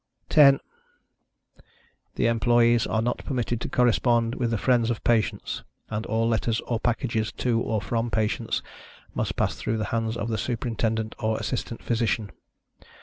[0.29, 0.59] 10.
[2.15, 6.59] The employees are not permitted to correspond with the friends of patients; and all letters
[6.61, 8.63] or packages to, or from, patients,
[9.13, 12.31] must pass through the hands of the Superintendent or Assistant Physician.